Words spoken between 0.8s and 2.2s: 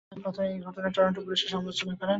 Toronto পুলিশের সমালোচনা করেন।